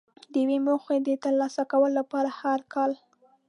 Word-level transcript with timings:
د 0.31 0.33
یوې 0.43 0.57
موخې 0.67 0.97
د 1.03 1.09
ترلاسه 1.23 1.63
کولو 1.71 1.95
لپاره 1.99 2.29
هر 2.41 2.59
کال. 2.73 2.91